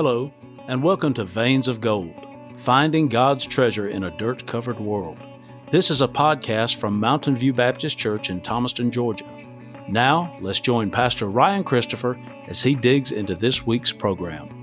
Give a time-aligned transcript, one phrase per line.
[0.00, 0.32] Hello,
[0.68, 2.14] and welcome to Veins of Gold
[2.54, 5.18] Finding God's Treasure in a Dirt Covered World.
[5.72, 9.28] This is a podcast from Mountain View Baptist Church in Thomaston, Georgia.
[9.88, 12.16] Now, let's join Pastor Ryan Christopher
[12.46, 14.58] as he digs into this week's program.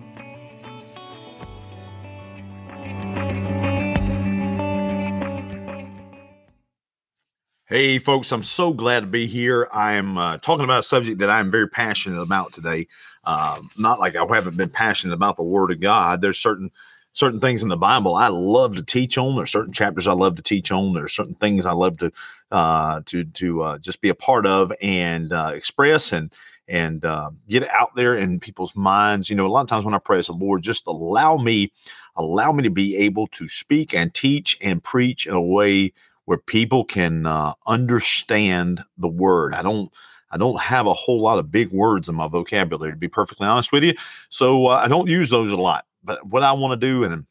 [7.68, 9.68] Hey, folks, I'm so glad to be here.
[9.74, 12.88] I'm uh, talking about a subject that I'm very passionate about today.
[13.26, 16.22] Uh, not like I haven't been passionate about the Word of God.
[16.22, 16.72] There's certain
[17.14, 19.36] certain things in the Bible I love to teach on.
[19.38, 20.94] There's certain chapters I love to teach on.
[20.94, 22.12] There's certain things I love to
[22.52, 26.32] uh, to to uh, just be a part of and uh, express and
[26.68, 29.30] and uh, get out there in people's minds.
[29.30, 31.72] You know, a lot of times when I pray, as the Lord, just allow me,
[32.16, 35.94] allow me to be able to speak and teach and preach in a way
[36.26, 39.54] where people can uh, understand the word.
[39.54, 39.92] I don't
[40.36, 43.48] I don't have a whole lot of big words in my vocabulary to be perfectly
[43.48, 43.94] honest with you.
[44.28, 45.86] So uh, I don't use those a lot.
[46.04, 47.26] But what I want to do and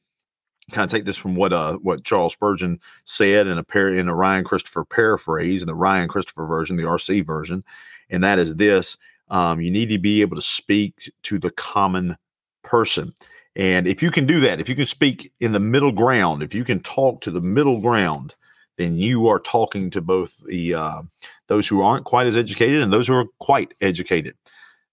[0.73, 4.09] kind of take this from what uh what Charles Spurgeon said in a par- in
[4.09, 7.63] a Ryan Christopher paraphrase in the Ryan Christopher version, the RC version,
[8.09, 8.97] and that is this:
[9.29, 12.17] um, you need to be able to speak to the common
[12.63, 13.13] person.
[13.55, 16.55] And if you can do that, if you can speak in the middle ground, if
[16.55, 18.35] you can talk to the middle ground,
[18.79, 21.03] then you are talking to both the uh,
[21.49, 24.35] those who aren't quite as educated and those who are quite educated.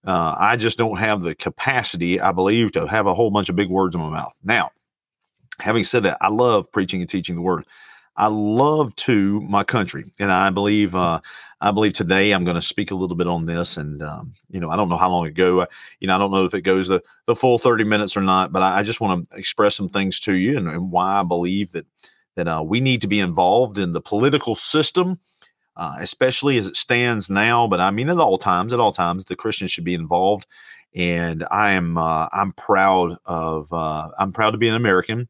[0.04, 3.56] Uh, I just don't have the capacity, I believe, to have a whole bunch of
[3.56, 4.34] big words in my mouth.
[4.42, 4.70] Now,
[5.60, 7.64] having said that, I love preaching and teaching the word.
[8.16, 11.20] I love to my country, and I believe uh,
[11.62, 13.76] I believe today I'm going to speak a little bit on this.
[13.76, 15.66] And um, you know, I don't know how long ago,
[16.00, 18.52] you know, I don't know if it goes the the full 30 minutes or not,
[18.52, 21.22] but I, I just want to express some things to you and, and why I
[21.22, 21.86] believe that
[22.34, 25.18] that uh, we need to be involved in the political system,
[25.76, 27.66] uh, especially as it stands now.
[27.66, 30.46] But I mean, at all times, at all times, the Christians should be involved.
[30.94, 35.28] And I am, uh, I'm proud of, uh, I'm proud to be an American.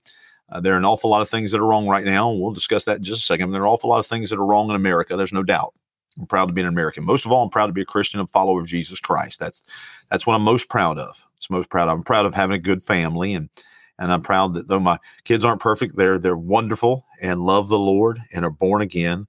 [0.51, 2.31] Uh, there are an awful lot of things that are wrong right now.
[2.31, 3.53] We'll discuss that in just a second.
[3.53, 5.17] There are an awful lot of things that are wrong in America.
[5.17, 5.73] There's no doubt.
[6.19, 7.05] I'm proud to be an American.
[7.05, 9.39] Most of all, I'm proud to be a Christian and follower of Jesus Christ.
[9.39, 9.67] That's
[10.11, 11.25] that's what I'm most proud of.
[11.39, 11.89] It's most proud.
[11.89, 11.97] Of.
[11.97, 13.49] I'm proud of having a good family and
[13.99, 17.79] and I'm proud that though my kids aren't perfect, they're they're wonderful and love the
[17.79, 19.27] Lord and are born again.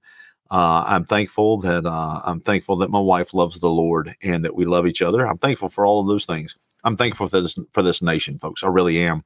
[0.54, 4.54] Uh, I'm thankful that uh, I'm thankful that my wife loves the Lord and that
[4.54, 5.26] we love each other.
[5.26, 6.56] I'm thankful for all of those things.
[6.84, 8.62] I'm thankful for this for this nation, folks.
[8.62, 9.24] I really am.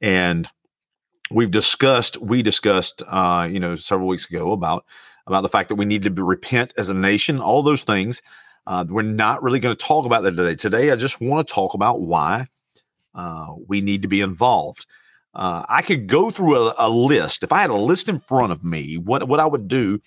[0.00, 0.48] And
[1.30, 4.86] we've discussed we discussed uh, you know several weeks ago about
[5.26, 7.38] about the fact that we need to repent as a nation.
[7.38, 8.22] All those things.
[8.66, 10.54] Uh, we're not really going to talk about that today.
[10.54, 12.46] Today, I just want to talk about why
[13.14, 14.86] uh, we need to be involved.
[15.34, 17.42] Uh, I could go through a, a, list.
[17.42, 19.98] If I had a list in front of me, what what I would do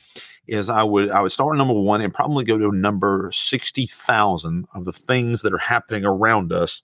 [0.47, 4.67] is I would I would start number one and probably go to number sixty thousand
[4.75, 6.83] of the things that are happening around us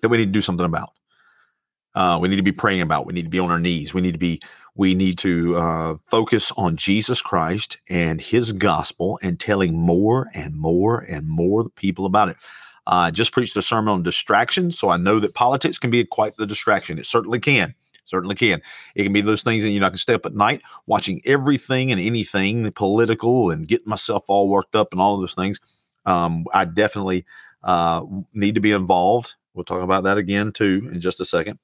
[0.00, 0.90] that we need to do something about.
[1.94, 3.06] Uh, we need to be praying about.
[3.06, 3.94] We need to be on our knees.
[3.94, 4.40] We need to be
[4.76, 10.54] we need to uh, focus on Jesus Christ and His gospel and telling more and
[10.54, 12.36] more and more people about it.
[12.86, 16.04] I uh, just preached a sermon on distraction, so I know that politics can be
[16.04, 16.98] quite the distraction.
[16.98, 17.74] It certainly can.
[18.04, 18.60] Certainly can.
[18.94, 21.22] It can be those things that you know I can stay up at night watching
[21.24, 25.58] everything and anything political and get myself all worked up and all of those things.
[26.04, 27.24] Um, I definitely
[27.62, 28.02] uh,
[28.34, 29.32] need to be involved.
[29.54, 31.58] We'll talk about that again too in just a second.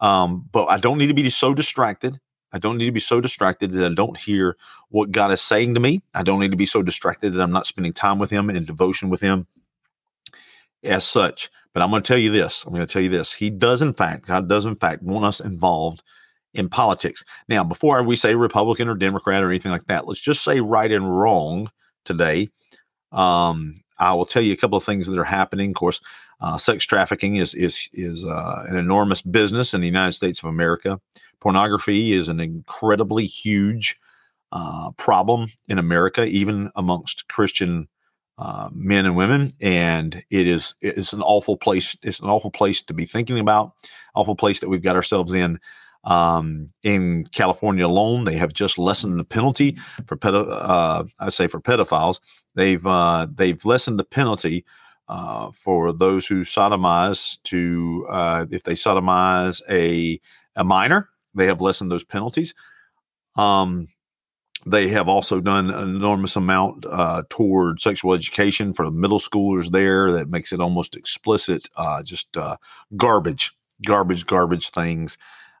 [0.00, 2.18] Um, but I don't need to be so distracted.
[2.52, 4.56] I don't need to be so distracted that I don't hear
[4.88, 6.02] what God is saying to me.
[6.14, 8.66] I don't need to be so distracted that I'm not spending time with Him and
[8.66, 9.46] devotion with Him
[10.82, 11.50] as such.
[11.72, 12.64] But I'm going to tell you this.
[12.64, 13.32] I'm going to tell you this.
[13.32, 16.02] He does, in fact, God does, in fact, want us involved
[16.54, 17.22] in politics.
[17.48, 20.90] Now, before we say Republican or Democrat or anything like that, let's just say right
[20.90, 21.70] and wrong
[22.04, 22.48] today.
[23.12, 25.70] Um, I will tell you a couple of things that are happening.
[25.70, 26.00] Of course,
[26.40, 30.46] uh, sex trafficking is is is uh, an enormous business in the United States of
[30.48, 31.00] America.
[31.40, 33.98] Pornography is an incredibly huge
[34.52, 37.88] uh, problem in America, even amongst Christian
[38.38, 41.96] uh, men and women, and it is it's an awful place.
[42.02, 43.72] It's an awful place to be thinking about.
[44.14, 45.58] Awful place that we've got ourselves in.
[46.04, 49.76] Um, in California alone, they have just lessened the penalty
[50.06, 52.20] for pedo- uh, I say for pedophiles.
[52.54, 54.64] They've uh, they've lessened the penalty
[55.08, 60.20] uh, for those who sodomize to uh, if they sodomize a
[60.54, 61.08] a minor.
[61.34, 62.54] They have lessened those penalties.
[63.36, 63.88] Um,
[64.66, 69.70] they have also done an enormous amount uh, toward sexual education for the middle schoolers
[69.70, 72.56] there that makes it almost explicit, uh, just uh,
[72.96, 75.18] garbage, garbage, garbage things.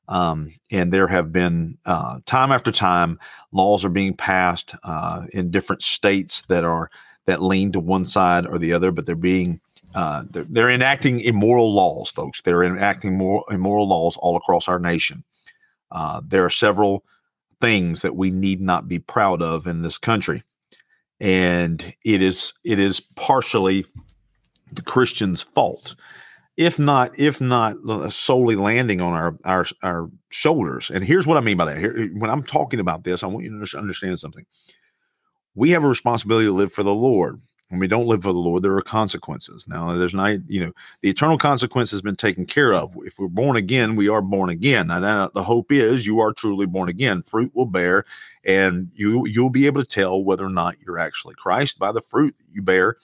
[0.08, 3.20] Um, and there have been uh, time after time
[3.52, 6.90] laws are being passed uh, in different states that are
[7.26, 9.60] that lean to one side or the other, but they're being
[9.94, 12.42] uh, they're, they're, enacting immoral laws, folks.
[12.42, 15.24] They're enacting more immoral laws all across our nation.
[16.28, 17.04] There are several
[17.60, 20.42] things that we need not be proud of in this country,
[21.20, 23.86] and it is it is partially
[24.72, 25.94] the Christians' fault,
[26.56, 27.76] if not if not
[28.12, 30.90] solely landing on our our our shoulders.
[30.90, 31.78] And here's what I mean by that.
[31.78, 34.44] Here, when I'm talking about this, I want you to understand something.
[35.54, 38.38] We have a responsibility to live for the Lord when we don't live for the
[38.38, 39.66] Lord, there are consequences.
[39.66, 40.72] Now, there's not, you know,
[41.02, 42.96] the eternal consequence has been taken care of.
[43.04, 44.90] If we're born again, we are born again.
[44.90, 47.22] And the hope is you are truly born again.
[47.22, 48.04] Fruit will bear,
[48.44, 52.00] and you you'll be able to tell whether or not you're actually Christ by the
[52.00, 52.96] fruit that you bear.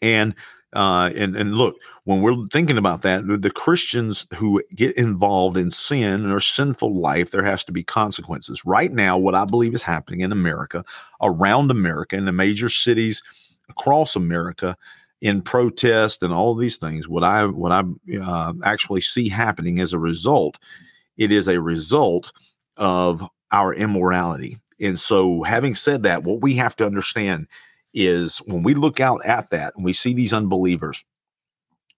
[0.00, 0.34] And
[0.72, 5.70] uh, and and look, when we're thinking about that, the Christians who get involved in
[5.70, 8.64] sin or sinful life, there has to be consequences.
[8.64, 10.84] Right now, what I believe is happening in America,
[11.20, 13.22] around America, in the major cities
[13.72, 14.76] across America
[15.20, 17.82] in protest and all these things, what I what I
[18.20, 20.58] uh, actually see happening as a result,
[21.16, 22.32] it is a result
[22.76, 24.58] of our immorality.
[24.80, 27.46] And so, having said that, what we have to understand
[27.94, 31.04] is when we look out at that and we see these unbelievers.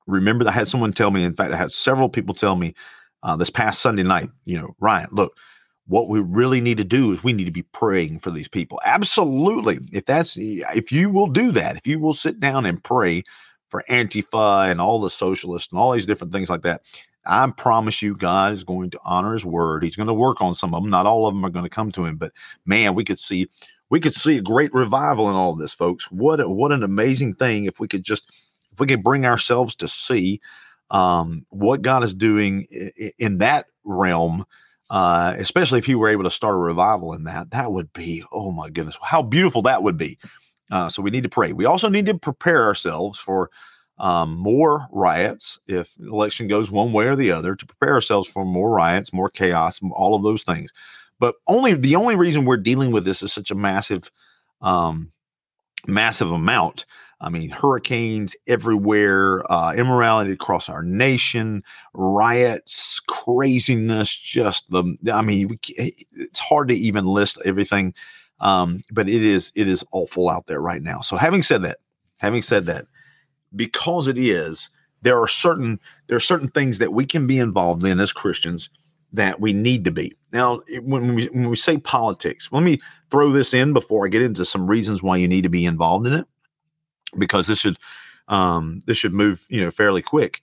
[0.07, 1.25] Remember, I had someone tell me.
[1.25, 2.75] In fact, I had several people tell me
[3.23, 4.29] uh, this past Sunday night.
[4.45, 5.35] You know, Ryan, look,
[5.87, 8.81] what we really need to do is we need to be praying for these people.
[8.85, 9.79] Absolutely.
[9.93, 13.23] If that's if you will do that, if you will sit down and pray
[13.69, 16.83] for Antifa and all the socialists and all these different things like that,
[17.27, 19.83] I promise you, God is going to honor His word.
[19.83, 20.91] He's going to work on some of them.
[20.91, 22.33] Not all of them are going to come to Him, but
[22.65, 23.49] man, we could see
[23.91, 26.11] we could see a great revival in all of this, folks.
[26.11, 28.31] What a, what an amazing thing if we could just
[28.73, 30.41] if we could bring ourselves to see
[30.91, 34.47] um, what God is doing in, in that realm
[34.91, 38.23] uh, especially if you were able to start a revival in that, that would be,
[38.33, 40.19] oh my goodness, how beautiful that would be.
[40.71, 41.53] Uh, so we need to pray.
[41.53, 43.51] We also need to prepare ourselves for
[43.99, 48.45] um, more riots if election goes one way or the other, to prepare ourselves for
[48.45, 50.73] more riots, more chaos, all of those things.
[51.21, 54.11] But only the only reason we're dealing with this is such a massive,
[54.61, 55.13] um,
[55.87, 56.87] massive amount
[57.25, 64.15] I mean, hurricanes everywhere, uh, immorality across our nation, riots, craziness.
[64.15, 67.95] Just the, I mean, we, it's hard to even list everything,
[68.41, 71.01] um, but it is it is awful out there right now.
[71.01, 71.79] So, having said that,
[72.19, 72.85] having said that,
[73.57, 74.69] because it is,
[75.01, 78.69] there are certain there are certain things that we can be involved in as Christians
[79.15, 80.15] that we need to be.
[80.31, 84.21] Now, when we when we say politics, let me throw this in before I get
[84.21, 86.27] into some reasons why you need to be involved in it
[87.19, 87.77] because this should
[88.29, 90.41] um, this should move you know fairly quick.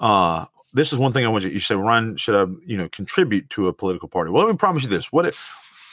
[0.00, 1.50] Uh, this is one thing I want you.
[1.50, 4.30] You said, Ryan, should I you know contribute to a political party?
[4.30, 5.34] Well, let me promise you this: what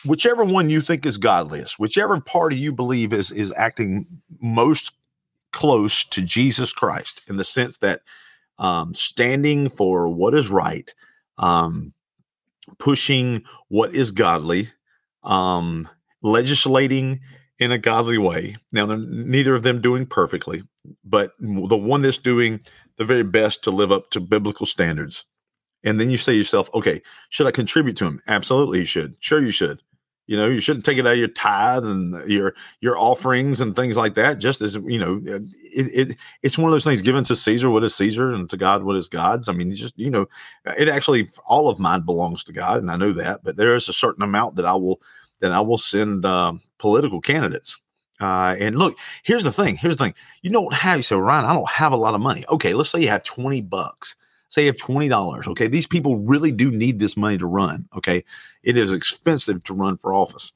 [0.06, 4.06] whichever one you think is godliest, whichever party you believe is is acting
[4.42, 4.92] most
[5.52, 8.02] close to Jesus Christ in the sense that
[8.58, 10.94] um, standing for what is right,
[11.38, 11.94] um,
[12.78, 14.72] pushing what is godly,
[15.24, 15.88] um,
[16.22, 17.22] legislating
[17.64, 18.58] in a godly way.
[18.72, 20.64] Now, neither of them doing perfectly,
[21.04, 22.60] but the one that's doing
[22.98, 25.26] the very best to live up to biblical standards.
[25.84, 28.22] And then you say to yourself, okay, should I contribute to him?
[28.28, 29.16] Absolutely, you should.
[29.20, 29.82] Sure, you should.
[30.26, 33.76] You know, you shouldn't take it out of your tithe and your your offerings and
[33.76, 34.36] things like that.
[34.36, 35.40] Just as you know, uh,
[35.76, 38.56] it, it it's one of those things given to Caesar what is Caesar and to
[38.56, 39.50] God what is God's.
[39.50, 40.28] I mean, just you know,
[40.78, 43.44] it actually all of mine belongs to God, and I know that.
[43.44, 45.02] But there is a certain amount that I will
[45.44, 47.78] that I will send uh, political candidates.
[48.22, 49.76] Uh, and look, here's the thing.
[49.76, 50.14] Here's the thing.
[50.42, 52.46] You don't have, you say, Ryan, I don't have a lot of money.
[52.48, 54.16] Okay, let's say you have 20 bucks.
[54.48, 55.48] Say you have $20.
[55.50, 57.90] Okay, these people really do need this money to run.
[57.98, 58.24] Okay,
[58.64, 60.54] it is expensive to run for office.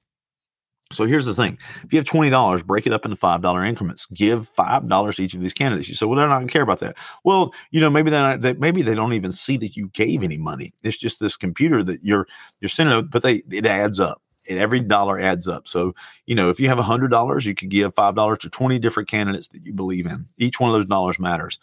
[0.94, 3.66] So here's the thing: if you have twenty dollars, break it up into five dollar
[3.66, 4.06] increments.
[4.06, 5.90] Give five dollars to each of these candidates.
[5.90, 8.22] You say, "Well, they're not going to care about that." Well, you know, maybe they're
[8.22, 10.74] not, they, maybe they don't even see that you gave any money.
[10.84, 12.26] It's just this computer that you're
[12.62, 15.68] you're sending, but they it adds up and every dollar adds up.
[15.68, 15.94] So,
[16.26, 18.80] you know, if you have a hundred dollars, you could give five dollars to 20
[18.80, 20.28] different candidates that you believe in.
[20.38, 21.60] Each one of those dollars matters.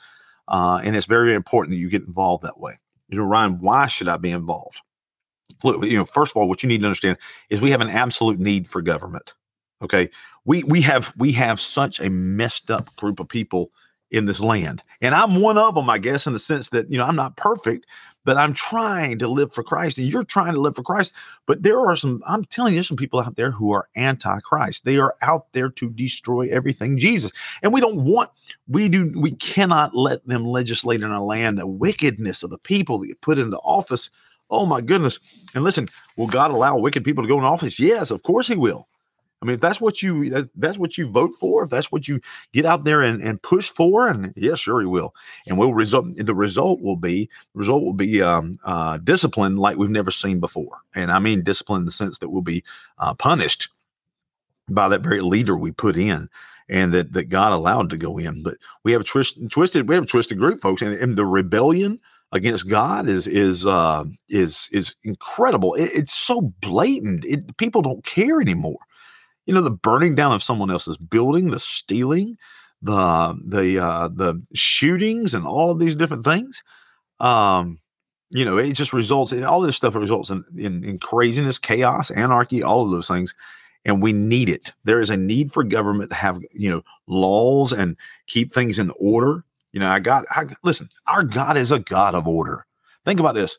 [0.48, 2.78] Uh, and it's very important that you get involved that way.
[3.08, 4.80] You know, Ryan, why should I be involved?
[5.62, 7.18] Look, you know, first of all, what you need to understand
[7.50, 9.32] is we have an absolute need for government.
[9.82, 10.10] Okay.
[10.44, 13.70] We we have we have such a messed up group of people
[14.14, 14.82] in this land.
[15.00, 17.36] And I'm one of them, I guess, in the sense that, you know, I'm not
[17.36, 17.86] perfect,
[18.25, 21.12] but I'm trying to live for Christ and you're trying to live for Christ.
[21.47, 24.85] But there are some, I'm telling you, some people out there who are anti Christ.
[24.85, 27.33] They are out there to destroy everything Jesus.
[27.62, 28.31] And we don't want,
[28.69, 32.99] we do, we cannot let them legislate in our land the wickedness of the people
[32.99, 34.11] that get put into office.
[34.50, 35.19] Oh my goodness.
[35.54, 37.78] And listen, will God allow wicked people to go in office?
[37.78, 38.88] Yes, of course he will.
[39.44, 42.18] I mean, if that's what you that's what you vote for, if that's what you
[42.54, 45.14] get out there and, and push for, and yeah, sure he will,
[45.46, 46.06] and will result.
[46.16, 50.80] The result will be result will be um, uh, discipline like we've never seen before,
[50.94, 52.64] and I mean discipline in the sense that we'll be
[52.98, 53.68] uh, punished
[54.70, 56.30] by that very leader we put in
[56.70, 58.42] and that that God allowed to go in.
[58.42, 61.26] But we have a twist, twisted we have a twisted group, folks, and, and the
[61.26, 62.00] rebellion
[62.32, 65.74] against God is is uh, is is incredible.
[65.74, 67.26] It, it's so blatant.
[67.26, 68.78] It, people don't care anymore.
[69.46, 72.38] You know, the burning down of someone else's building, the stealing,
[72.82, 76.62] the the uh, the shootings, and all of these different things.
[77.20, 77.80] Um,
[78.30, 79.94] you know, it just results in all this stuff.
[79.94, 83.34] results in, in in craziness, chaos, anarchy, all of those things
[83.84, 84.72] and we need it.
[84.84, 87.96] There is a need for government to have, you know, laws and
[88.26, 89.44] keep things in order.
[89.72, 92.66] You know, I got, I listen, our God is a God of order.
[93.04, 93.58] Think about this.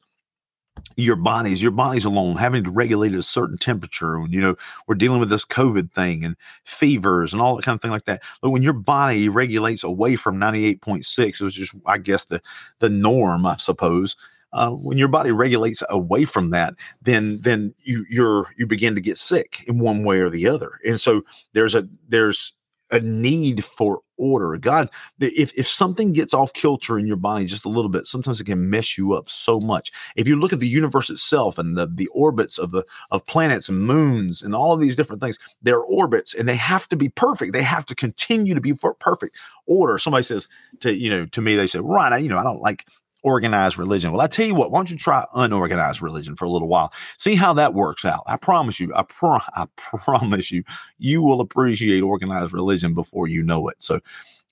[0.97, 4.15] Your bodies, your bodies alone having to regulate at a certain temperature.
[4.15, 4.55] And, you know,
[4.87, 8.05] we're dealing with this COVID thing and fevers and all that kind of thing like
[8.05, 8.21] that.
[8.41, 12.41] But when your body regulates away from 98.6, it was just, I guess, the
[12.79, 14.15] the norm, I suppose.
[14.53, 19.01] Uh, when your body regulates away from that, then then you you're you begin to
[19.01, 20.79] get sick in one way or the other.
[20.87, 22.53] And so there's a there's
[22.91, 24.57] a need for order.
[24.57, 24.89] God,
[25.19, 28.45] if, if something gets off kilter in your body just a little bit, sometimes it
[28.45, 29.91] can mess you up so much.
[30.15, 33.69] If you look at the universe itself and the, the orbits of the of planets
[33.69, 37.09] and moons and all of these different things, they're orbits and they have to be
[37.09, 37.53] perfect.
[37.53, 39.97] They have to continue to be perfect order.
[39.97, 40.47] Somebody says
[40.81, 42.85] to you know to me, they say, Ryan, I, you know, I don't like
[43.25, 44.11] organized religion.
[44.11, 46.93] Well, I tell you what, why don't you try unorganized religion for a little while?
[47.17, 48.23] See how that works out.
[48.27, 50.63] I promise you, I, pro- I promise you,
[50.99, 53.81] you will appreciate organized religion before you know it.
[53.81, 53.99] So,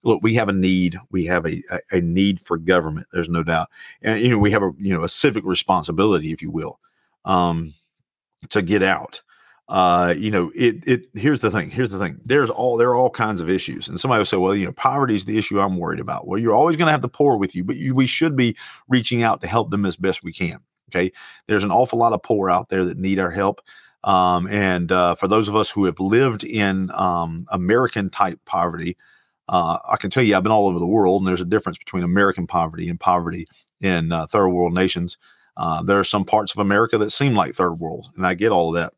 [0.01, 0.99] look, we have a need.
[1.11, 3.05] We have a, a, a need for government.
[3.13, 3.69] There's no doubt,
[4.01, 6.79] and you know we have a you know a civic responsibility, if you will,
[7.25, 7.75] um,
[8.49, 9.21] to get out
[9.73, 11.71] uh, you know, it it here's the thing.
[11.71, 12.21] Here's the thing.
[12.23, 14.71] There's all there are all kinds of issues, and somebody will say, well, you know,
[14.71, 16.27] poverty is the issue I'm worried about.
[16.27, 18.55] Well, you're always going to have the poor with you, but you, we should be
[18.87, 20.59] reaching out to help them as best we can.
[20.91, 21.11] Okay,
[21.47, 23.61] there's an awful lot of poor out there that need our help.
[24.03, 28.95] Um, and uh, for those of us who have lived in um, American type poverty,
[29.49, 31.79] uh, I can tell you I've been all over the world, and there's a difference
[31.79, 33.47] between American poverty and poverty
[33.81, 35.17] in uh, third world nations.
[35.57, 38.51] Uh, there are some parts of America that seem like third world, and I get
[38.51, 38.93] all of that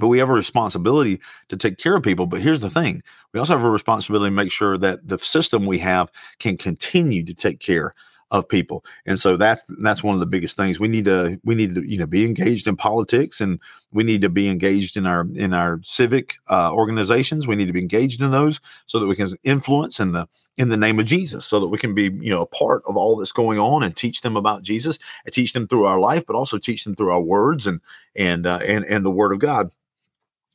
[0.00, 2.26] but we have a responsibility to take care of people.
[2.26, 3.02] But here's the thing
[3.32, 7.24] we also have a responsibility to make sure that the system we have can continue
[7.24, 7.94] to take care
[8.30, 11.54] of people and so that's that's one of the biggest things we need to we
[11.54, 13.58] need to you know be engaged in politics and
[13.92, 17.72] we need to be engaged in our in our civic uh, organizations we need to
[17.72, 21.06] be engaged in those so that we can influence in the in the name of
[21.06, 23.82] jesus so that we can be you know a part of all that's going on
[23.82, 26.94] and teach them about jesus and teach them through our life but also teach them
[26.94, 27.80] through our words and
[28.14, 29.72] and uh, and and the word of god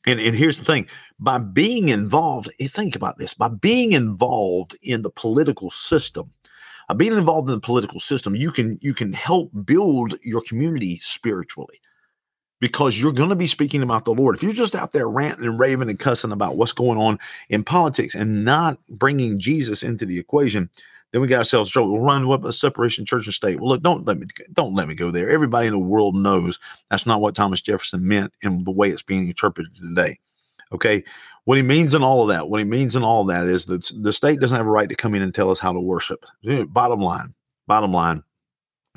[0.06, 0.86] and, and here's the thing
[1.18, 6.30] by being involved, eh, think about this by being involved in the political system,
[6.88, 10.98] uh, being involved in the political system, you can you can help build your community
[11.02, 11.80] spiritually
[12.60, 14.34] because you're going to be speaking about the Lord.
[14.34, 17.18] If you're just out there ranting and raving and cussing about what's going on
[17.50, 20.70] in politics and not bringing Jesus into the equation,
[21.16, 21.98] then we got ourselves trouble.
[21.98, 23.58] Run up a separation church and state.
[23.58, 25.30] Well, look, don't let me don't let me go there.
[25.30, 26.58] Everybody in the world knows
[26.90, 30.18] that's not what Thomas Jefferson meant in the way it's being interpreted today.
[30.72, 31.02] Okay.
[31.44, 33.64] What he means in all of that, what he means in all of that is
[33.64, 35.80] that the state doesn't have a right to come in and tell us how to
[35.80, 36.22] worship.
[36.68, 37.32] Bottom line,
[37.66, 38.22] bottom line,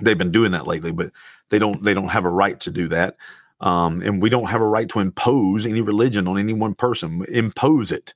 [0.01, 1.13] they've been doing that lately, but
[1.47, 3.15] they don't they don't have a right to do that.
[3.61, 7.23] Um, and we don't have a right to impose any religion on any one person.
[7.29, 8.13] Impose it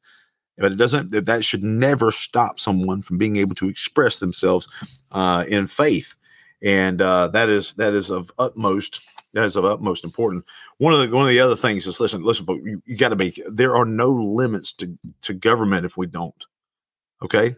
[0.58, 4.68] but it doesn't that should never stop someone from being able to express themselves
[5.12, 6.16] uh, in faith.
[6.62, 9.02] And uh, that is that is of utmost
[9.34, 10.46] that is of utmost important
[10.78, 13.16] one of the one of the other things is listen listen you, you got to
[13.16, 16.46] be there are no limits to to government if we don't
[17.24, 17.56] okay?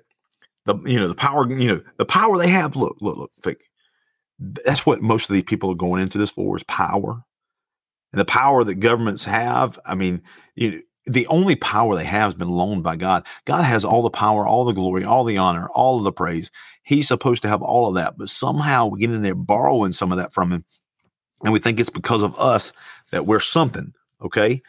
[0.65, 3.69] The you know the power you know the power they have look look look think
[4.39, 7.23] that's what most of these people are going into this for is power.
[8.11, 10.21] And the power that governments have i mean
[10.55, 13.25] you the only power they have has been loaned by God.
[13.45, 16.49] God has all the power, all the glory, all the honor, all of the praise.
[16.83, 20.11] He's supposed to have all of that, but somehow we get in there borrowing some
[20.11, 20.65] of that from him.
[21.43, 22.71] And we think it's because of us
[23.11, 23.93] that we're something.
[24.21, 24.61] Okay.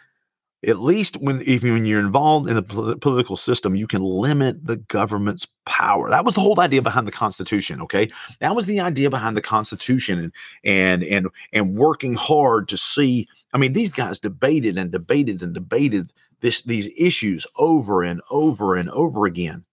[0.67, 4.77] At least when if when you're involved in the political system, you can limit the
[4.77, 6.09] government's power.
[6.09, 7.81] That was the whole idea behind the Constitution.
[7.83, 10.33] Okay, that was the idea behind the Constitution, and
[10.65, 13.29] and and and working hard to see.
[13.53, 18.77] I mean, these guys debated and debated and debated this these issues over and over
[18.77, 19.65] and over again.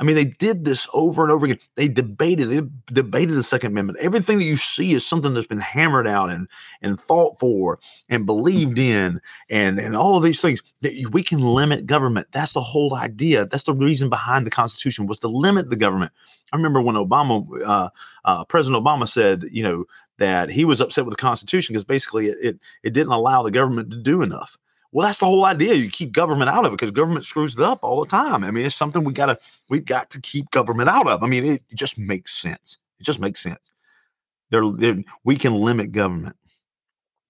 [0.00, 1.58] I mean, they did this over and over again.
[1.74, 2.62] They debated, they
[2.94, 3.98] debated the Second Amendment.
[3.98, 6.46] Everything that you see is something that's been hammered out and
[6.82, 10.62] and fought for and believed in, and and all of these things.
[11.10, 12.28] We can limit government.
[12.30, 13.46] That's the whole idea.
[13.46, 16.12] That's the reason behind the Constitution was to limit the government.
[16.52, 17.90] I remember when Obama, uh,
[18.24, 19.84] uh, President Obama said, you know,
[20.18, 23.50] that he was upset with the Constitution because basically it, it it didn't allow the
[23.50, 24.56] government to do enough.
[24.90, 25.74] Well, that's the whole idea.
[25.74, 28.42] You keep government out of it because government screws it up all the time.
[28.42, 31.22] I mean, it's something we gotta we've got to keep government out of.
[31.22, 32.78] I mean, it, just makes sense.
[32.98, 33.70] It just makes sense.
[34.50, 34.62] There,
[35.24, 36.36] we can limit government.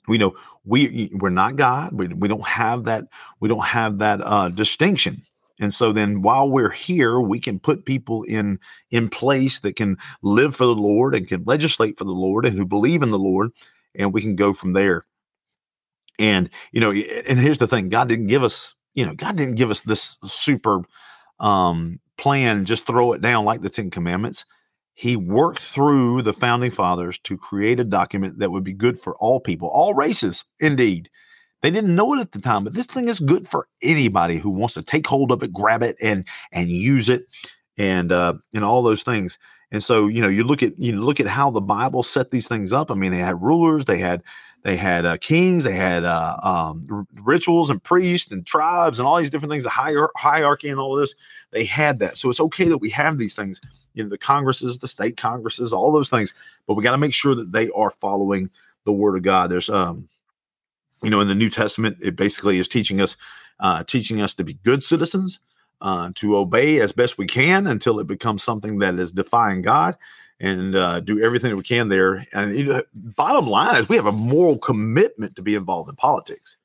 [0.07, 1.93] We know we we're not God.
[1.93, 3.09] We, we don't have that.
[3.41, 5.23] We don't have that uh, distinction.
[5.61, 8.59] And so then while we're here, we can put people in
[8.91, 12.57] in place that can live for the Lord and can legislate for the Lord and
[12.57, 13.51] who believe in the Lord,
[13.95, 15.05] and we can go from there.
[16.19, 19.57] And you know, and here's the thing: God didn't give us, you know, God didn't
[19.57, 20.83] give us this super
[21.41, 22.65] um, plan.
[22.65, 24.45] Just throw it down like the Ten Commandments.
[24.95, 29.15] He worked through the founding fathers to create a document that would be good for
[29.19, 31.09] all people, all races, indeed.
[31.63, 34.51] They didn't know it at the time, but this thing is good for anybody who
[34.51, 37.27] wants to take hold of it, grab it, and and use it,
[37.77, 39.39] and uh, and all those things.
[39.71, 42.49] And so, you know, you look at you look at how the Bible set these
[42.49, 42.91] things up.
[42.91, 44.23] I mean, they had rulers, they had
[44.63, 49.07] they had uh, kings, they had uh, um, r- rituals and priests and tribes and
[49.07, 51.15] all these different things, the hier- hierarchy and all of this.
[51.51, 52.17] They had that.
[52.17, 53.61] So it's okay that we have these things,
[53.95, 56.35] you know, the congresses, the state congresses, all those things,
[56.67, 58.51] but we got to make sure that they are following
[58.85, 59.51] the word of God.
[59.51, 60.09] There's, um,
[61.03, 63.17] you know, in the New Testament, it basically is teaching us,
[63.61, 65.39] uh, teaching us to be good citizens,
[65.81, 69.97] uh, to obey as best we can until it becomes something that is defying God
[70.41, 72.27] and uh, do everything that we can there.
[72.33, 75.97] And you know, bottom line is we have a moral commitment to be involved in
[75.97, 76.57] politics.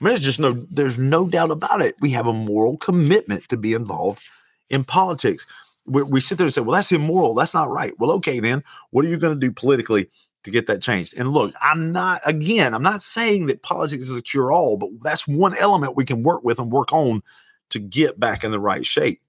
[0.00, 1.96] I mean, there's just no there's no doubt about it.
[2.00, 4.22] We have a moral commitment to be involved
[4.68, 5.46] in politics.
[5.86, 7.34] We, we sit there and say, "Well, that's immoral.
[7.34, 10.10] That's not right." Well, okay, then what are you going to do politically
[10.44, 11.18] to get that changed?
[11.18, 14.90] And look, I'm not again, I'm not saying that politics is a cure all, but
[15.02, 17.22] that's one element we can work with and work on
[17.70, 19.20] to get back in the right shape.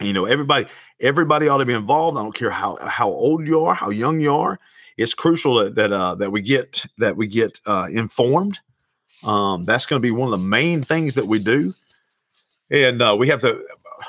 [0.00, 0.66] You know everybody
[1.00, 2.16] everybody ought to be involved.
[2.16, 4.58] I don't care how how old you are how young you are.
[4.96, 8.58] It's crucial that that, uh, that we get that we get uh, informed.
[9.22, 11.74] Um, that's going to be one of the main things that we do.
[12.70, 13.62] And uh, we have to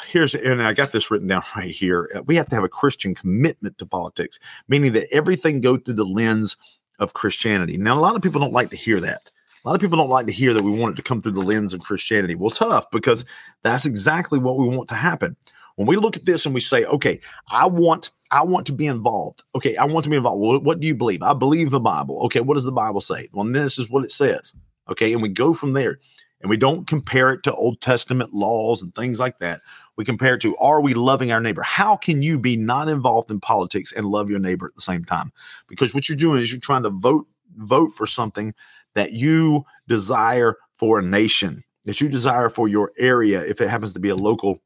[0.06, 2.70] here's and i got this written down right here uh, we have to have a
[2.70, 6.58] christian commitment to politics meaning that everything go through the lens
[7.00, 9.30] of christianity now a lot of people don't like to hear that
[9.64, 11.32] a lot of people don't like to hear that we want it to come through
[11.32, 13.26] the lens of christianity well tough because
[13.64, 15.36] that's exactly what we want to happen
[15.76, 18.88] when we look at this and we say, okay, I want I want to be
[18.88, 19.44] involved.
[19.56, 20.42] Okay, I want to be involved.
[20.42, 21.22] Well, what do you believe?
[21.22, 22.22] I believe the Bible.
[22.26, 23.28] Okay, what does the Bible say?
[23.34, 24.54] Well, this is what it says.
[24.90, 26.00] Okay, and we go from there.
[26.42, 29.62] And we don't compare it to Old Testament laws and things like that.
[29.98, 31.62] We compare it to are we loving our neighbor?
[31.62, 35.06] How can you be not involved in politics and love your neighbor at the same
[35.06, 35.32] time?
[35.68, 37.28] Because what you're doing is you're trying to vote
[37.58, 38.54] vote for something
[38.96, 43.94] that you desire for a nation, that you desire for your area if it happens
[43.94, 44.62] to be a local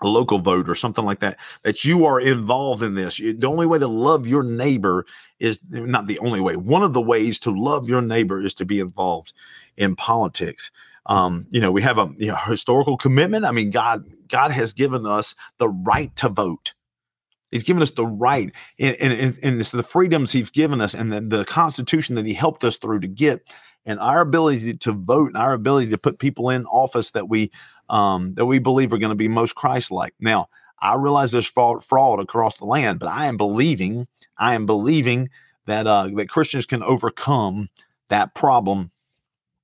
[0.00, 3.66] a local vote or something like that that you are involved in this the only
[3.66, 5.04] way to love your neighbor
[5.40, 8.64] is not the only way one of the ways to love your neighbor is to
[8.64, 9.32] be involved
[9.76, 10.70] in politics
[11.06, 14.72] um, you know we have a you know, historical commitment i mean god god has
[14.72, 16.74] given us the right to vote
[17.50, 21.12] he's given us the right and, and, and it's the freedoms he's given us and
[21.12, 23.48] the, the constitution that he helped us through to get
[23.88, 27.50] and our ability to vote and our ability to put people in office that we
[27.88, 30.12] um, that we believe are going to be most Christ-like.
[30.20, 34.66] Now, I realize there's fraud, fraud across the land, but I am believing, I am
[34.66, 35.30] believing
[35.66, 37.68] that uh, that Christians can overcome
[38.10, 38.90] that problem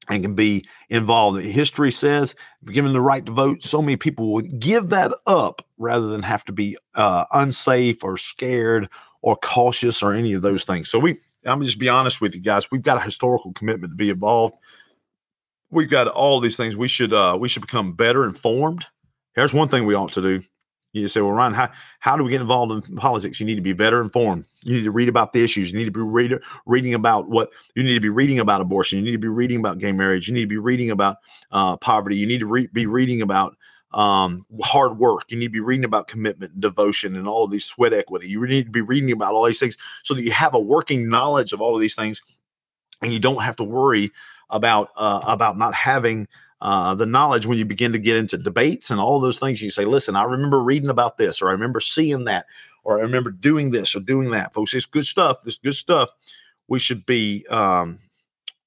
[0.09, 1.43] and can be involved.
[1.43, 2.35] History says,
[2.67, 6.45] given the right to vote, so many people would give that up rather than have
[6.45, 8.89] to be uh, unsafe or scared
[9.23, 10.89] or cautious or any of those things.
[10.89, 13.97] So we, I'm just be honest with you guys, we've got a historical commitment to
[13.97, 14.55] be involved
[15.75, 16.77] we've got all these things.
[16.77, 18.87] We should uh, we should become better informed.
[19.35, 20.43] Here's one thing we ought to do.
[20.93, 23.41] You say, well, Ryan, how, how do we get involved in politics?
[23.41, 24.45] You need to be better informed.
[24.65, 25.71] You need to read about the issues.
[25.71, 28.99] You need to be read, reading about what you need to be reading about abortion.
[28.99, 30.27] You need to be reading about gay marriage.
[30.27, 31.19] You need to be reading about
[31.53, 32.17] uh, poverty.
[32.17, 33.57] You need to re- be reading about
[33.93, 35.31] um, hard work.
[35.31, 38.29] You need to be reading about commitment and devotion and all of these sweat equity.
[38.29, 41.09] You need to be reading about all these things so that you have a working
[41.09, 42.23] knowledge of all of these things
[43.03, 44.11] and you don't have to worry
[44.51, 46.27] about uh, about not having
[46.61, 49.63] uh, the knowledge when you begin to get into debates and all those things.
[49.63, 52.47] You say, "Listen, I remember reading about this, or I remember seeing that,
[52.85, 55.43] or I remember doing this or doing that." Folks, it's good stuff.
[55.43, 56.11] This good stuff.
[56.69, 57.99] We should be um,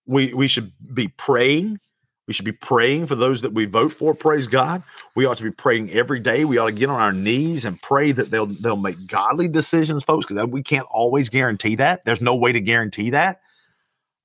[0.05, 1.79] we we should be praying.
[2.27, 4.13] We should be praying for those that we vote for.
[4.13, 4.83] Praise God.
[5.15, 6.43] We ought to be praying every day.
[6.43, 10.03] We ought to get on our knees and pray that they'll they'll make godly decisions,
[10.03, 10.25] folks.
[10.25, 12.03] Because we can't always guarantee that.
[12.03, 13.41] There's no way to guarantee that,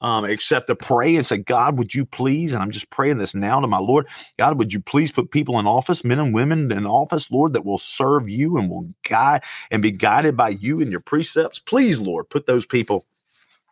[0.02, 2.52] um, except to pray and say, God, would you please?
[2.52, 4.06] And I'm just praying this now to my Lord.
[4.38, 7.64] God, would you please put people in office, men and women in office, Lord, that
[7.64, 11.58] will serve you and will guide and be guided by you and your precepts.
[11.58, 13.06] Please, Lord, put those people,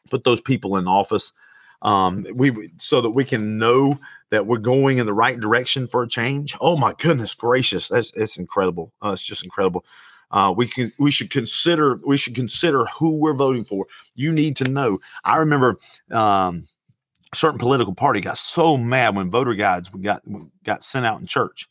[0.08, 1.32] put those people in office
[1.82, 3.98] um, we so that we can know
[4.30, 6.56] that we're going in the right direction for a change.
[6.60, 8.92] Oh my goodness gracious, that's it's incredible.
[9.02, 9.84] Uh, it's just incredible.
[10.30, 13.86] Uh, we can we should consider we should consider who we're voting for.
[14.14, 14.98] You need to know.
[15.24, 15.76] I remember
[16.10, 16.68] um,
[17.32, 20.22] a certain political party got so mad when voter guides got
[20.64, 21.68] got sent out in church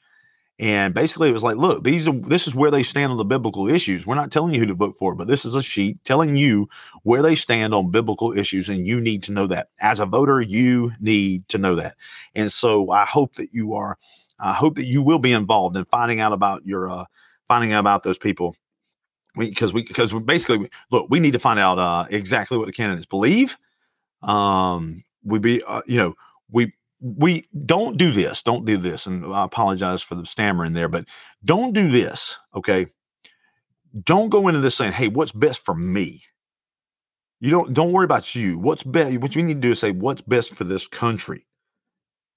[0.59, 3.23] and basically, it was like, look, these are this is where they stand on the
[3.23, 4.05] biblical issues.
[4.05, 6.67] We're not telling you who to vote for, but this is a sheet telling you
[7.03, 9.69] where they stand on biblical issues, and you need to know that.
[9.79, 11.95] As a voter, you need to know that.
[12.35, 13.97] And so, I hope that you are.
[14.37, 17.05] I hope that you will be involved in finding out about your uh,
[17.49, 18.55] finding out about those people
[19.37, 22.71] because we because we basically look we need to find out uh, exactly what the
[22.71, 23.57] candidates believe
[24.23, 26.13] um we be uh, you know
[26.51, 28.43] we we don't do this.
[28.43, 29.05] Don't do this.
[29.05, 31.05] And I apologize for the stammering there, but
[31.43, 32.37] don't do this.
[32.55, 32.87] Okay.
[34.03, 36.23] Don't go into this saying, hey, what's best for me?
[37.39, 38.59] You don't don't worry about you.
[38.59, 39.17] What's best?
[39.17, 41.45] What you need to do is say, what's best for this country?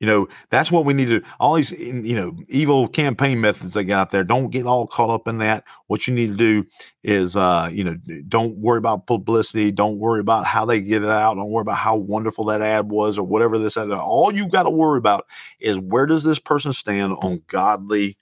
[0.02, 3.84] You know, that's what we need to all these you know evil campaign methods they
[3.84, 4.24] got out there.
[4.24, 5.62] Don't get all caught up in that.
[5.86, 6.64] What you need to do
[7.04, 11.08] is uh, you know, don't worry about publicity, don't worry about how they get it
[11.08, 13.92] out, don't worry about how wonderful that ad was or whatever this ad.
[13.92, 15.24] All you got to worry about
[15.60, 18.18] is where does this person stand on godly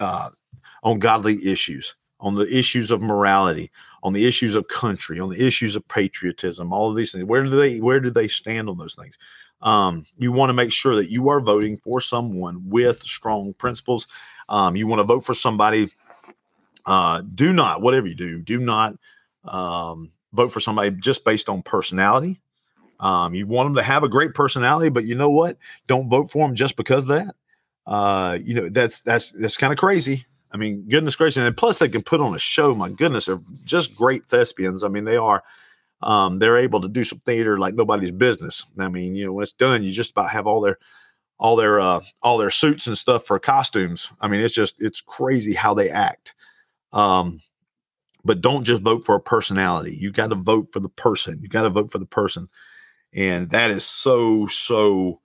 [0.00, 0.30] uh
[0.82, 3.70] on godly issues, on the issues of morality,
[4.02, 7.24] on the issues of country, on the issues of patriotism, all of these things.
[7.24, 9.18] Where do they where do they stand on those things?
[9.62, 14.06] Um, you want to make sure that you are voting for someone with strong principles.
[14.48, 15.90] Um, you want to vote for somebody.
[16.86, 18.96] Uh, do not, whatever you do, do not
[19.44, 22.40] um, vote for somebody just based on personality.
[23.00, 25.56] Um, you want them to have a great personality, but you know what?
[25.86, 27.34] Don't vote for them just because of that.
[27.86, 30.26] Uh, you know that's that's that's kind of crazy.
[30.52, 32.74] I mean, goodness gracious, and plus they can put on a show.
[32.74, 34.84] My goodness, they're just great thespians.
[34.84, 35.42] I mean, they are
[36.02, 38.64] um, they're able to do some theater like nobody's business.
[38.78, 40.78] I mean, you know, when it's done, you just about have all their
[41.38, 44.10] all their uh, all their suits and stuff for costumes.
[44.20, 46.34] I mean, it's just it's crazy how they act.
[46.92, 47.40] Um,
[48.24, 49.96] but don't just vote for a personality.
[49.96, 51.38] You got to vote for the person.
[51.40, 52.48] You got to vote for the person,
[53.12, 55.20] and that is so so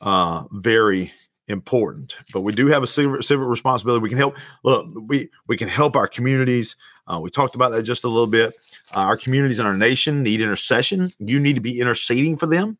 [0.00, 1.12] uh, very
[1.48, 2.16] important.
[2.32, 4.02] But we do have a civic, civic responsibility.
[4.02, 4.36] We can help.
[4.64, 6.76] Look, we we can help our communities.
[7.06, 8.54] Uh, we talked about that just a little bit.
[8.94, 11.12] Uh, our communities and our nation need intercession.
[11.18, 12.78] You need to be interceding for them.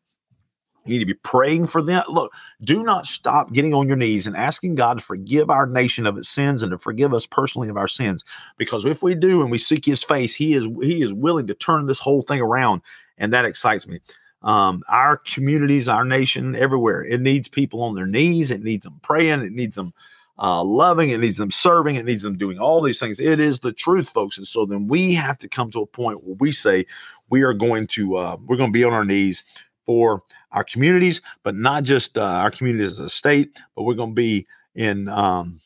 [0.85, 2.03] You need to be praying for them.
[2.07, 6.07] Look, do not stop getting on your knees and asking God to forgive our nation
[6.07, 8.23] of its sins and to forgive us personally of our sins.
[8.57, 11.53] Because if we do and we seek His face, He is He is willing to
[11.53, 12.81] turn this whole thing around,
[13.17, 13.99] and that excites me.
[14.41, 18.49] Um, our communities, our nation, everywhere, it needs people on their knees.
[18.49, 19.41] It needs them praying.
[19.41, 19.93] It needs them
[20.39, 21.09] uh, loving.
[21.09, 21.95] It needs them serving.
[21.95, 23.19] It needs them doing all these things.
[23.19, 24.37] It is the truth, folks.
[24.37, 26.85] And so then we have to come to a point where we say
[27.29, 29.43] we are going to uh, we're going to be on our knees
[29.85, 34.11] for our communities, but not just uh, our communities as a state, but we're going
[34.11, 35.59] to be in um,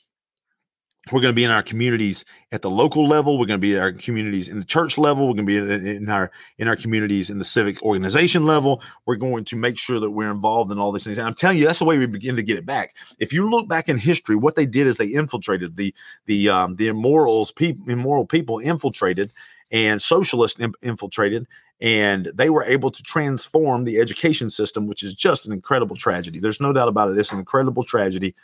[1.12, 3.38] we're going to be in our communities at the local level.
[3.38, 5.28] We're going to be in our communities in the church level.
[5.28, 8.82] We're going to be in, in, our in our communities in the civic organization level.
[9.06, 11.18] We're going to make sure that we're involved in all these things.
[11.18, 12.96] And I'm telling you, that's the way we begin to get it back.
[13.20, 15.94] If you look back in history, what they did is they infiltrated the
[16.26, 19.34] the um, the immorals people immoral people infiltrated
[19.72, 21.48] and socialists infiltrated
[21.82, 26.40] and they were able to transform the education system which is just an incredible tragedy
[26.40, 28.36] there's no doubt about it it's an incredible tragedy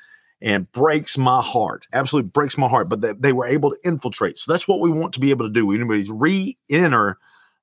[0.41, 1.85] and breaks my heart.
[1.93, 2.89] Absolutely breaks my heart.
[2.89, 4.37] But they, they were able to infiltrate.
[4.37, 5.71] So that's what we want to be able to do.
[5.71, 7.17] Anybody's re-enter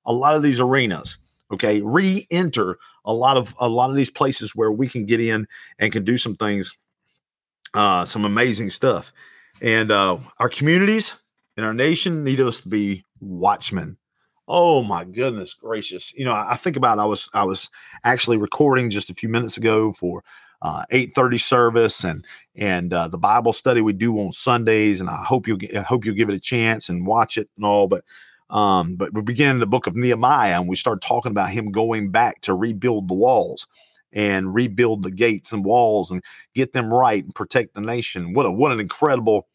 [0.05, 1.17] a lot of these arenas.
[1.51, 5.47] Okay, re-enter a lot of a lot of these places where we can get in
[5.79, 6.75] and can do some things,
[7.73, 9.13] uh, some amazing stuff.
[9.61, 11.15] And uh, our communities
[11.55, 13.97] and our nation need us to be watchmen.
[14.49, 16.13] Oh my goodness gracious!
[16.13, 17.69] You know, I, I think about I was I was
[18.03, 20.25] actually recording just a few minutes ago for
[20.61, 24.99] uh, 8:30 service and and uh, the Bible study we do on Sundays.
[24.99, 27.65] And I hope you I hope you'll give it a chance and watch it and
[27.65, 27.87] all.
[27.87, 28.03] But
[28.49, 32.11] um, but we begin the book of Nehemiah and we start talking about him going
[32.11, 33.67] back to rebuild the walls
[34.13, 36.23] and rebuild the gates and walls and
[36.55, 38.33] get them right and protect the nation.
[38.33, 39.47] What a what an incredible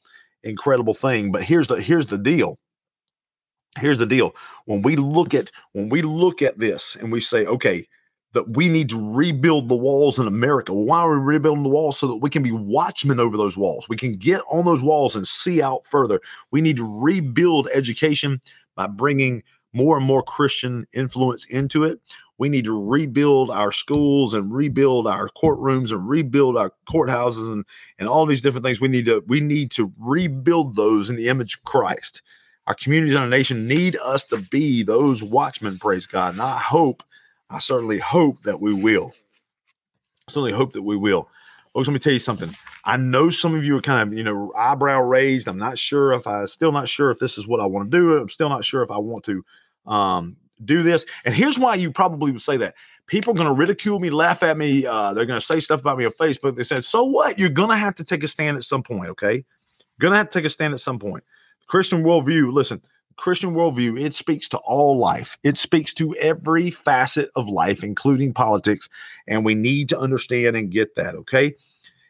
[0.45, 1.33] incredible thing.
[1.33, 2.59] But here's the here's the deal.
[3.79, 4.37] Here's the deal.
[4.67, 7.87] When we look at when we look at this and we say, okay,
[8.33, 10.73] that we need to rebuild the walls in America.
[10.73, 11.99] Why are we rebuilding the walls?
[11.99, 13.89] So that we can be watchmen over those walls.
[13.89, 16.21] We can get on those walls and see out further.
[16.51, 18.41] We need to rebuild education
[18.75, 19.43] by bringing
[19.73, 22.01] more and more Christian influence into it.
[22.39, 27.65] We need to rebuild our schools and rebuild our courtrooms and rebuild our courthouses and,
[27.99, 28.81] and all these different things.
[28.81, 32.23] We need to we need to rebuild those in the image of Christ.
[32.67, 36.35] Our communities and our nation need us to be those watchmen, praise God.
[36.35, 37.03] And I hope
[37.53, 39.13] I certainly hope that we will.
[40.27, 41.29] I certainly hope that we will.
[41.75, 42.55] Folks, let me tell you something.
[42.85, 45.49] I know some of you are kind of, you know, eyebrow raised.
[45.49, 47.99] I'm not sure if I still not sure if this is what I want to
[47.99, 48.17] do.
[48.17, 49.45] I'm still not sure if I want to
[49.87, 51.05] um, do this.
[51.25, 52.75] And here's why you probably would say that.
[53.07, 54.87] People are going to ridicule me, laugh at me.
[54.87, 56.57] Uh, they're going to say stuff about me on Facebook.
[56.57, 57.39] They said, so what?
[57.39, 59.45] You're going to have to take a stand at some point, okay?
[59.99, 61.25] Going to have to take a stand at some point.
[61.67, 62.81] Christian worldview, listen,
[63.17, 65.39] Christian worldview, it speaks to all life.
[65.43, 68.89] It speaks to every facet of life, including politics.
[69.27, 71.15] And we need to understand and get that.
[71.15, 71.55] Okay.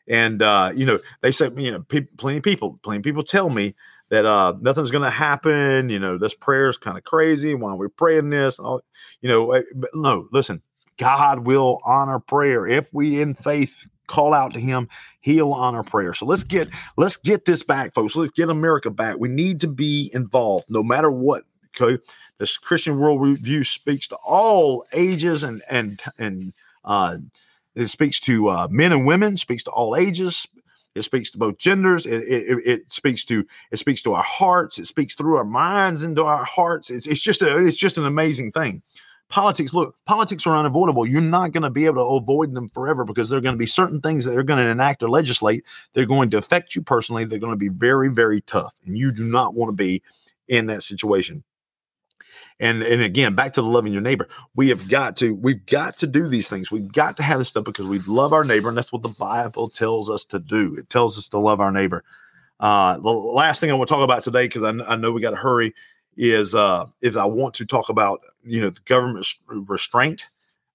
[0.09, 3.23] And, uh, you know, they say, you know, pe- plenty of people, plenty of people
[3.23, 3.75] tell me
[4.11, 5.89] that uh, nothing's going to happen.
[5.89, 7.55] You know, this prayer is kind of crazy.
[7.55, 8.59] Why are we praying this?
[8.59, 9.63] you know, eh,
[9.95, 10.61] no, listen,
[10.99, 14.89] God will honor prayer if we in faith call out to him
[15.23, 16.13] he'll honor prayer.
[16.13, 18.15] So let's get let's get this back folks.
[18.15, 19.17] Let's get america back.
[19.19, 21.45] We need to be involved no matter what
[21.81, 22.03] okay?
[22.39, 26.53] This christian worldview speaks to all ages and and and
[26.85, 27.17] uh
[27.75, 30.47] it speaks to uh, men and women speaks to all ages.
[30.95, 32.05] It speaks to both genders.
[32.05, 34.79] It, it, it speaks to it speaks to our hearts.
[34.79, 36.91] It speaks through our minds into our hearts.
[36.91, 38.83] It's, it's just a it's just an amazing thing
[39.33, 41.07] politics look politics are unavoidable.
[41.07, 43.59] You're not going to be able to avoid them forever because there are going to
[43.59, 45.65] be certain things that they're going to enact or legislate
[45.95, 49.11] they're going to affect you personally they're going to be very very tough and you
[49.11, 50.03] do not want to be
[50.47, 51.43] in that situation.
[52.61, 54.29] And and again back to the loving your neighbor.
[54.55, 56.71] We have got to we've got to do these things.
[56.71, 59.09] We've got to have this stuff because we love our neighbor and that's what the
[59.09, 60.77] bible tells us to do.
[60.79, 62.05] It tells us to love our neighbor.
[62.61, 65.23] Uh the last thing i want to talk about today because I, I know we
[65.23, 65.75] got to hurry
[66.17, 70.27] is uh, is I want to talk about you know the government restraint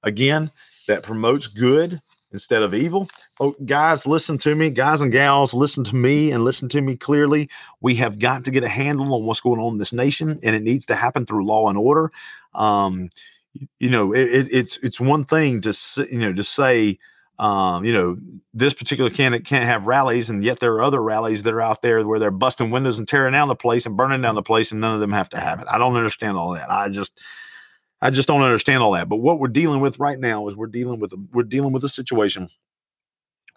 [0.03, 0.51] again
[0.87, 2.01] that promotes good
[2.31, 3.09] instead of evil.
[3.39, 6.95] Oh, guys, listen to me, guys and gals, listen to me and listen to me
[6.95, 7.49] clearly.
[7.81, 10.55] We have got to get a handle on what's going on in this nation, and
[10.55, 12.11] it needs to happen through law and order.
[12.53, 13.09] Um,
[13.79, 15.73] you know, it, it's it's one thing to
[16.11, 16.99] you know to say
[17.39, 18.17] um, you know,
[18.53, 21.83] this particular candidate can't have rallies, and yet there are other rallies that are out
[21.83, 24.71] there where they're busting windows and tearing down the place and burning down the place,
[24.71, 25.67] and none of them have to have it.
[25.69, 26.71] I don't understand all that.
[26.71, 27.19] I just,
[28.01, 29.09] I just don't understand all that.
[29.09, 31.89] But what we're dealing with right now is we're dealing with we're dealing with a
[31.89, 32.49] situation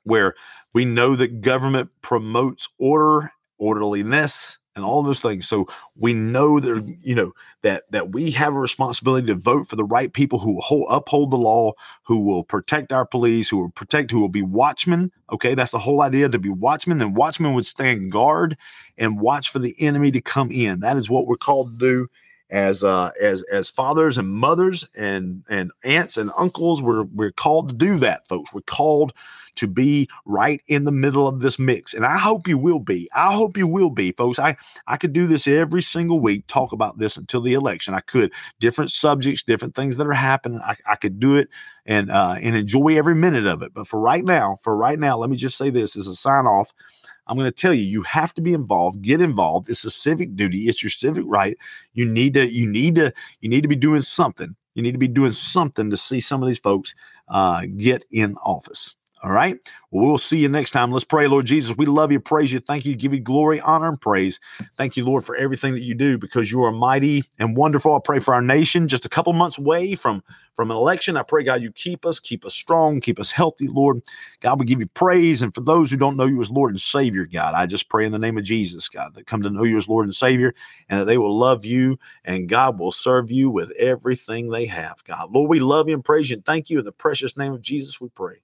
[0.04, 0.34] where
[0.72, 5.46] we know that government promotes order, orderliness, and all those things.
[5.46, 9.76] So we know that you know that that we have a responsibility to vote for
[9.76, 11.72] the right people who will hold, uphold the law,
[12.04, 15.12] who will protect our police, who will protect, who will be watchmen.
[15.32, 17.02] Okay, that's the whole idea to be watchmen.
[17.02, 18.56] And watchmen would stand guard
[18.96, 20.80] and watch for the enemy to come in.
[20.80, 22.08] That is what we're called to do
[22.50, 26.82] as uh, as as fathers and mothers and and aunts and uncles.
[26.82, 28.52] We're we're called to do that, folks.
[28.52, 29.12] We're called
[29.56, 31.92] to be right in the middle of this mix.
[31.92, 33.08] And I hope you will be.
[33.14, 34.38] I hope you will be, folks.
[34.38, 37.92] I, I could do this every single week, talk about this until the election.
[37.92, 40.60] I could, different subjects, different things that are happening.
[40.60, 41.48] I, I could do it
[41.84, 43.74] and uh, and enjoy every minute of it.
[43.74, 46.46] But for right now, for right now, let me just say this as a sign
[46.46, 46.72] off.
[47.26, 49.02] I'm going to tell you, you have to be involved.
[49.02, 49.68] Get involved.
[49.68, 50.68] It's a civic duty.
[50.68, 51.56] It's your civic right.
[51.92, 52.48] You need to.
[52.48, 53.12] You need to.
[53.40, 54.54] You need to be doing something.
[54.74, 56.94] You need to be doing something to see some of these folks
[57.28, 58.96] uh, get in office.
[59.22, 59.58] All right.
[59.90, 60.92] Well, we'll see you next time.
[60.92, 61.76] Let's pray, Lord Jesus.
[61.76, 64.40] We love you, praise you, thank you, give you glory, honor, and praise.
[64.78, 67.94] Thank you, Lord, for everything that you do because you are mighty and wonderful.
[67.94, 70.22] I pray for our nation, just a couple months away from,
[70.56, 71.18] from an election.
[71.18, 74.00] I pray, God, you keep us, keep us strong, keep us healthy, Lord.
[74.40, 75.42] God, we give you praise.
[75.42, 78.06] And for those who don't know you as Lord and Savior, God, I just pray
[78.06, 80.54] in the name of Jesus, God, that come to know you as Lord and Savior
[80.88, 85.04] and that they will love you and God will serve you with everything they have,
[85.04, 85.30] God.
[85.30, 86.78] Lord, we love you and praise you and thank you.
[86.78, 88.36] In the precious name of Jesus, we pray.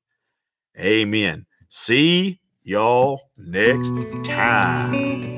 [0.78, 1.46] Amen.
[1.68, 3.92] See y'all next
[4.24, 5.34] time.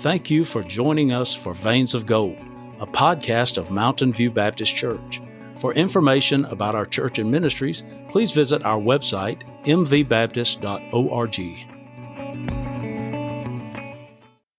[0.00, 2.36] Thank you for joining us for Veins of Gold,
[2.80, 5.22] a podcast of Mountain View Baptist Church.
[5.58, 11.71] For information about our church and ministries, please visit our website, mvbaptist.org.